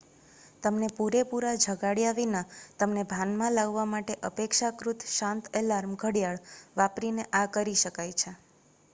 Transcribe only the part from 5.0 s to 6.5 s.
શાંત અલાર્મ ઘડિયાળ